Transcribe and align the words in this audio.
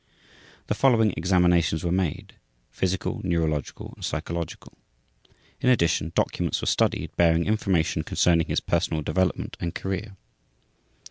The 0.65 0.73
following 0.73 1.13
examinations 1.15 1.83
were 1.83 1.91
made: 1.91 2.33
physical, 2.71 3.21
neurological, 3.23 3.93
and 3.95 4.03
psychological. 4.03 4.73
In 5.59 5.69
addition, 5.69 6.11
documents 6.15 6.59
were 6.59 6.65
studied 6.65 7.15
bearing 7.17 7.45
information 7.45 8.01
concerning 8.01 8.47
his 8.47 8.61
personal 8.61 9.03
development 9.03 9.57
and 9.59 9.75
career. 9.75 10.15